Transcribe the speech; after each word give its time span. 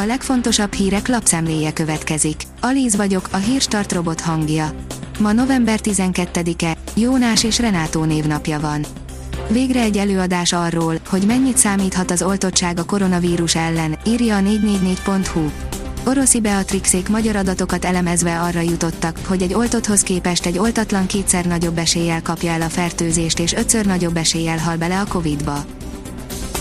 A 0.00 0.04
legfontosabb 0.06 0.72
hírek 0.72 1.08
lapszemléje 1.08 1.72
következik. 1.72 2.42
Alíz 2.60 2.96
vagyok, 2.96 3.28
a 3.30 3.36
hírstart 3.36 3.92
robot 3.92 4.20
hangja. 4.20 4.70
Ma 5.18 5.32
november 5.32 5.80
12-e, 5.82 6.76
Jónás 6.94 7.44
és 7.44 7.58
Renátó 7.58 8.04
névnapja 8.04 8.60
van. 8.60 8.84
Végre 9.48 9.80
egy 9.80 9.96
előadás 9.96 10.52
arról, 10.52 10.94
hogy 11.08 11.22
mennyit 11.26 11.56
számíthat 11.56 12.10
az 12.10 12.22
oltottság 12.22 12.78
a 12.78 12.84
koronavírus 12.84 13.54
ellen, 13.54 13.98
írja 14.06 14.36
a 14.36 14.40
444.hu. 14.40 15.50
Oroszi 16.06 16.40
Beatrixék 16.40 17.08
magyar 17.08 17.36
adatokat 17.36 17.84
elemezve 17.84 18.40
arra 18.40 18.60
jutottak, 18.60 19.18
hogy 19.26 19.42
egy 19.42 19.54
oltotthoz 19.54 20.00
képest 20.00 20.46
egy 20.46 20.58
oltatlan 20.58 21.06
kétszer 21.06 21.46
nagyobb 21.46 21.78
eséllyel 21.78 22.22
kapja 22.22 22.50
el 22.52 22.62
a 22.62 22.68
fertőzést 22.68 23.38
és 23.38 23.52
ötször 23.52 23.86
nagyobb 23.86 24.16
eséllyel 24.16 24.58
hal 24.58 24.76
bele 24.76 25.00
a 25.00 25.06
Covid-ba. 25.06 25.64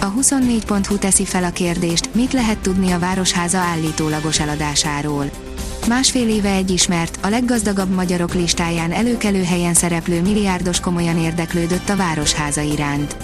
A 0.00 0.12
24.hu 0.12 0.98
teszi 0.98 1.24
fel 1.24 1.44
a 1.44 1.50
kérdést, 1.50 2.14
mit 2.14 2.32
lehet 2.32 2.58
tudni 2.58 2.90
a 2.90 2.98
Városháza 2.98 3.58
állítólagos 3.58 4.40
eladásáról. 4.40 5.30
Másfél 5.88 6.28
éve 6.28 6.50
egy 6.50 6.70
ismert, 6.70 7.18
a 7.22 7.28
leggazdagabb 7.28 7.94
magyarok 7.94 8.34
listáján 8.34 8.92
előkelő 8.92 9.42
helyen 9.44 9.74
szereplő 9.74 10.22
milliárdos 10.22 10.80
komolyan 10.80 11.18
érdeklődött 11.18 11.88
a 11.88 11.96
Városháza 11.96 12.60
iránt. 12.60 13.16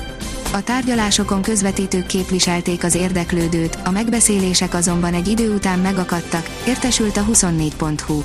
A 0.52 0.62
tárgyalásokon 0.62 1.42
közvetítők 1.42 2.06
képviselték 2.06 2.84
az 2.84 2.94
érdeklődőt, 2.94 3.78
a 3.84 3.90
megbeszélések 3.90 4.74
azonban 4.74 5.14
egy 5.14 5.28
idő 5.28 5.54
után 5.54 5.78
megakadtak, 5.78 6.48
értesült 6.66 7.16
a 7.16 7.24
24.hu. 7.32 8.22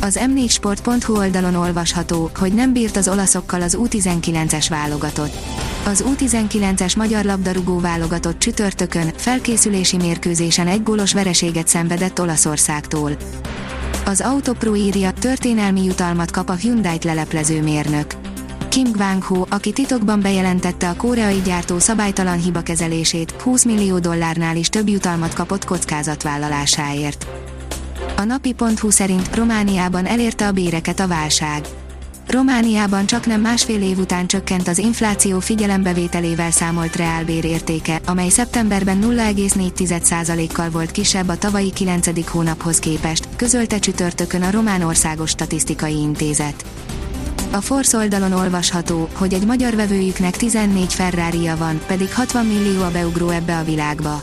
Az 0.00 0.20
m4sport.hu 0.34 1.16
oldalon 1.16 1.54
olvasható, 1.54 2.30
hogy 2.38 2.52
nem 2.52 2.72
bírt 2.72 2.96
az 2.96 3.08
olaszokkal 3.08 3.62
az 3.62 3.78
U19-es 3.80 4.66
válogatott. 4.68 5.36
Az 5.88 6.04
U19-es 6.06 6.96
magyar 6.96 7.24
labdarúgó 7.24 7.78
válogatott 7.78 8.38
csütörtökön 8.38 9.10
felkészülési 9.16 9.96
mérkőzésen 9.96 10.66
egy 10.66 10.82
gólos 10.82 11.12
vereséget 11.12 11.68
szenvedett 11.68 12.20
Olaszországtól. 12.20 13.12
Az 14.04 14.20
Autopro 14.20 14.74
írja, 14.74 15.12
történelmi 15.12 15.84
jutalmat 15.84 16.30
kap 16.30 16.48
a 16.48 16.52
Hyundai-t 16.52 17.04
leleplező 17.04 17.62
mérnök. 17.62 18.06
Kim 18.68 18.90
Gwang-ho, 18.92 19.44
aki 19.48 19.72
titokban 19.72 20.20
bejelentette 20.20 20.88
a 20.88 20.96
koreai 20.96 21.40
gyártó 21.44 21.78
szabálytalan 21.78 22.40
hibakezelését, 22.40 23.30
20 23.30 23.64
millió 23.64 23.98
dollárnál 23.98 24.56
is 24.56 24.68
több 24.68 24.88
jutalmat 24.88 25.34
kapott 25.34 25.64
kockázatvállalásáért. 25.64 27.26
A 28.16 28.24
napi.hu 28.24 28.90
szerint 28.90 29.36
Romániában 29.36 30.06
elérte 30.06 30.46
a 30.46 30.52
béreket 30.52 31.00
a 31.00 31.06
válság. 31.06 31.66
Romániában 32.28 33.06
csak 33.06 33.26
nem 33.26 33.40
másfél 33.40 33.82
év 33.82 33.98
után 33.98 34.26
csökkent 34.26 34.68
az 34.68 34.78
infláció 34.78 35.40
figyelembevételével 35.40 36.50
számolt 36.50 36.96
reálbér 36.96 37.44
értéke, 37.44 38.00
amely 38.06 38.28
szeptemberben 38.28 38.98
0,4%-kal 39.02 40.70
volt 40.70 40.90
kisebb 40.90 41.28
a 41.28 41.38
tavalyi 41.38 41.72
9. 41.72 42.30
hónaphoz 42.30 42.78
képest, 42.78 43.28
közölte 43.36 43.78
csütörtökön 43.78 44.42
a 44.42 44.50
Román 44.50 44.82
Országos 44.82 45.30
Statisztikai 45.30 45.96
Intézet. 46.00 46.64
A 47.50 47.60
Force 47.60 47.96
oldalon 47.96 48.32
olvasható, 48.32 49.08
hogy 49.12 49.34
egy 49.34 49.46
magyar 49.46 49.74
vevőjüknek 49.74 50.36
14 50.36 50.94
ferrari 50.94 51.50
van, 51.58 51.80
pedig 51.86 52.14
60 52.14 52.46
millió 52.46 52.82
a 52.82 52.90
beugró 52.90 53.28
ebbe 53.28 53.58
a 53.58 53.64
világba. 53.64 54.22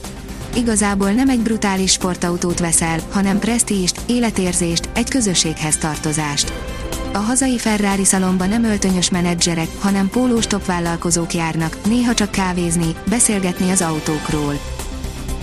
Igazából 0.55 1.11
nem 1.11 1.29
egy 1.29 1.41
brutális 1.41 1.91
sportautót 1.91 2.59
veszel, 2.59 2.99
hanem 3.11 3.39
presztíst, 3.39 4.01
életérzést, 4.05 4.89
egy 4.93 5.09
közösséghez 5.09 5.77
tartozást. 5.77 6.74
A 7.15 7.17
hazai 7.17 7.57
Ferrari 7.57 8.05
szalomba 8.05 8.45
nem 8.45 8.63
öltönyös 8.63 9.09
menedzserek, 9.09 9.67
hanem 9.79 10.09
pólós 10.09 10.47
top 10.47 10.65
vállalkozók 10.65 11.33
járnak, 11.33 11.77
néha 11.85 12.13
csak 12.13 12.31
kávézni, 12.31 12.95
beszélgetni 13.09 13.69
az 13.69 13.81
autókról. 13.81 14.59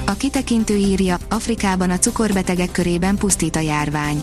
A 0.07 0.13
kitekintő 0.13 0.77
írja, 0.77 1.17
Afrikában 1.31 1.91
a 1.91 1.99
cukorbetegek 1.99 2.71
körében 2.71 3.17
pusztít 3.17 3.57
a 3.57 3.61
járvány. 3.61 4.23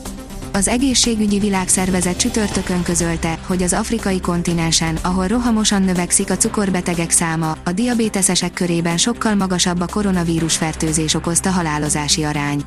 Az 0.54 0.68
egészségügyi 0.68 1.40
világszervezet 1.40 2.18
csütörtökön 2.18 2.84
közölte, 2.84 3.40
hogy 3.48 3.64
az 3.64 3.74
afrikai 3.74 4.20
kontinensen, 4.20 4.98
ahol 5.02 5.28
rohamosan 5.28 5.82
növekszik 5.82 6.30
a 6.30 6.38
cukorbetegek 6.38 7.12
száma, 7.12 7.58
a 7.64 7.72
diabéteszesek 7.72 8.54
körében 8.54 8.98
sokkal 8.98 9.36
magasabb 9.36 9.82
a 9.82 9.88
koronavírus 9.88 10.58
fertőzés 10.58 11.14
okozta 11.14 11.50
halálozási 11.50 12.24
arány. 12.24 12.62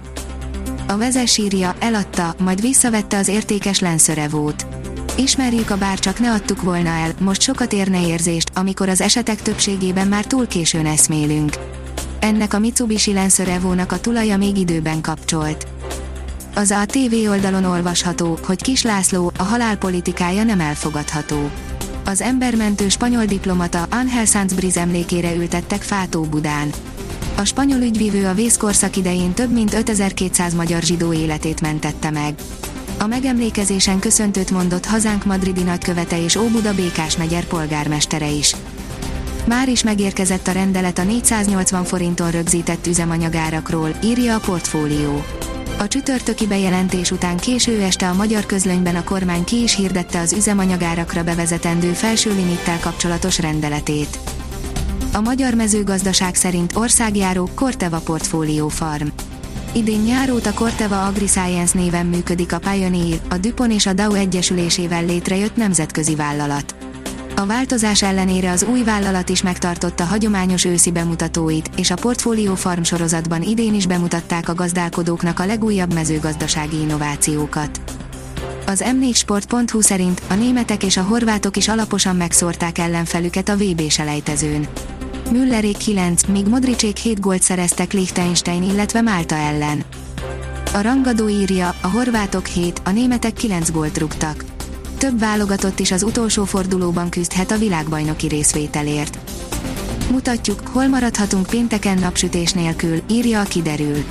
A 0.92 0.97
vezes 0.97 1.38
írja, 1.38 1.75
eladta, 1.78 2.34
majd 2.38 2.60
visszavette 2.60 3.19
az 3.19 3.28
értékes 3.28 3.78
lenszörevót. 3.78 4.66
Ismerjük 5.16 5.70
a 5.70 5.76
bárcsak 5.76 6.19
ne 6.19 6.32
adtuk 6.32 6.62
volna 6.62 6.88
el, 6.88 7.12
most 7.20 7.41
sokat 7.41 7.72
érne 7.72 8.06
érzést, 8.06 8.50
amikor 8.54 8.88
az 8.88 9.00
esetek 9.00 9.42
többségében 9.42 10.08
már 10.08 10.25
túl 10.25 10.47
későn 10.47 10.86
eszmélünk. 10.86 11.56
Ennek 12.20 12.54
a 12.54 12.58
Mitsubishi 12.58 13.12
lenszörevónak 13.12 13.92
a 13.92 14.00
tulaja 14.00 14.36
még 14.36 14.56
időben 14.56 15.00
kapcsolt. 15.00 15.66
Az 16.54 16.70
a 16.70 16.86
TV 16.86 17.28
oldalon 17.28 17.64
olvasható, 17.64 18.38
hogy 18.47 18.62
Kis 18.62 18.82
László, 18.82 19.32
a 19.38 19.42
halálpolitikája 19.42 20.42
nem 20.42 20.60
elfogadható. 20.60 21.50
Az 22.04 22.20
embermentő 22.20 22.88
spanyol 22.88 23.24
diplomata 23.24 23.86
Ángel 23.91 24.24
Sanz 24.24 24.53
Briz 24.53 24.76
emlékére 24.76 25.34
ültettek 25.34 25.82
Fátó 25.82 26.22
Budán. 26.22 26.70
A 27.42 27.44
spanyol 27.44 27.80
ügyvívő 27.80 28.26
a 28.26 28.34
vészkorszak 28.34 28.97
idején 28.97 29.32
több 29.32 29.53
mint 29.53 29.75
5200 29.75 30.54
magyar 30.54 30.82
zsidó 30.82 31.12
életét 31.12 31.60
mentette 31.60 32.10
meg. 32.10 32.34
A 32.98 33.06
megemlékezésen 33.06 33.98
köszöntőt 33.98 34.50
mondott 34.50 34.86
hazánk 34.86 35.25
madridi 35.25 35.62
nagykövete 35.62 36.22
és 36.22 36.36
Óbuda 36.36 36.75
Békás 36.75 37.16
megyer 37.16 37.44
polgármestere 37.44 38.30
is. 38.30 38.56
Már 39.47 39.69
is 39.69 39.82
megérkezett 39.82 40.47
a 40.47 40.53
rendelet 40.53 40.98
a 40.98 41.03
480 41.03 41.84
forinton 41.84 42.30
rögzített 42.30 42.86
üzemanyagárakról, 42.86 43.88
írja 44.04 44.34
a 44.34 44.41
portfólió. 44.41 45.24
A 45.78 45.88
csütörtöki 45.88 46.47
bejelentés 46.47 47.10
után 47.10 47.36
késő 47.36 47.80
este 47.80 48.09
a 48.09 48.14
magyar 48.14 48.47
közlönyben 48.47 48.97
a 48.97 49.04
kormány 49.04 49.44
ki 49.44 49.62
is 49.62 49.76
hirdette 49.76 50.20
az 50.20 50.32
üzemanyagárakra 50.32 51.24
bevezetendő 51.24 51.92
felső 51.92 52.34
limittel 52.34 52.78
kapcsolatos 52.80 53.38
rendeletét. 53.38 54.19
A 55.15 55.21
magyar 55.21 55.55
mezőgazdaság 55.55 56.34
szerint 56.34 56.77
országjáró 56.77 57.49
Corteva 57.55 57.99
Portfolio 57.99 58.69
Farm. 58.69 59.06
Idén 59.73 60.00
nyáróta 60.00 60.50
a 60.50 60.53
Corteva 60.53 61.06
AgriScience 61.06 61.78
néven 61.78 62.06
működik 62.06 62.53
a 62.53 62.59
Pioneer, 62.59 63.21
a 63.31 63.37
DuPont 63.37 63.72
és 63.72 63.87
a 63.87 63.93
Dow 63.93 64.15
egyesülésével 64.15 65.05
létrejött 65.05 65.56
nemzetközi 65.56 66.15
vállalat. 66.15 66.75
A 67.37 67.47
változás 67.47 68.03
ellenére 68.03 68.51
az 68.51 68.62
új 68.62 68.83
vállalat 68.83 69.28
is 69.28 69.43
megtartotta 69.43 70.05
hagyományos 70.05 70.65
őszi 70.65 70.91
bemutatóit, 70.91 71.71
és 71.77 71.91
a 71.91 71.95
Portfolio 71.95 72.55
Farm 72.55 72.83
sorozatban 72.83 73.43
idén 73.43 73.75
is 73.75 73.87
bemutatták 73.87 74.49
a 74.49 74.55
gazdálkodóknak 74.55 75.39
a 75.39 75.47
legújabb 75.47 75.95
mezőgazdasági 75.95 76.81
innovációkat. 76.81 77.81
Az 78.67 78.84
m4sport.hu 78.87 79.81
szerint 79.81 80.22
a 80.28 80.34
németek 80.34 80.83
és 80.83 80.97
a 80.97 81.03
horvátok 81.03 81.56
is 81.56 81.69
alaposan 81.69 82.17
megszórták 82.17 82.78
ellenfelüket 82.78 83.49
a 83.49 83.56
VB 83.56 83.91
selejtezőn. 83.91 84.69
Müllerék 85.32 85.76
9, 85.76 86.26
míg 86.26 86.47
Modricsék 86.47 86.97
7 86.97 87.20
gólt 87.20 87.43
szereztek 87.43 87.93
Liechtenstein, 87.93 88.62
illetve 88.62 89.00
Málta 89.00 89.34
ellen. 89.34 89.84
A 90.72 90.81
rangadó 90.81 91.28
írja, 91.28 91.75
a 91.81 91.87
horvátok 91.87 92.47
7, 92.47 92.81
a 92.84 92.91
németek 92.91 93.32
9 93.32 93.71
gólt 93.71 93.98
rúgtak. 93.98 94.44
Több 94.98 95.19
válogatott 95.19 95.78
is 95.78 95.91
az 95.91 96.03
utolsó 96.03 96.44
fordulóban 96.44 97.09
küzdhet 97.09 97.50
a 97.50 97.59
világbajnoki 97.59 98.26
részvételért. 98.26 99.19
Mutatjuk, 100.10 100.60
hol 100.72 100.87
maradhatunk 100.87 101.47
pénteken 101.47 101.98
napsütés 101.98 102.53
nélkül, 102.53 103.00
írja 103.10 103.41
a 103.41 103.44
kiderül. 103.44 104.04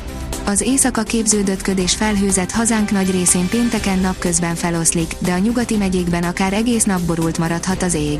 Az 0.46 0.62
éjszaka 0.62 1.04
képződött 1.04 1.62
köd 1.62 1.78
és 1.78 1.96
felhőzet 1.96 2.52
hazánk 2.52 2.92
nagy 2.92 3.12
részén 3.12 3.48
pénteken 3.50 4.00
napközben 4.00 4.56
feloszlik, 4.56 5.16
de 5.20 5.32
a 5.32 5.38
nyugati 5.38 5.78
megyékben 5.78 6.24
akár 6.24 6.54
egész 6.54 6.84
nap 6.84 7.02
borult 7.02 7.38
maradhat 7.38 7.84
az 7.84 7.94
ég. 7.94 8.20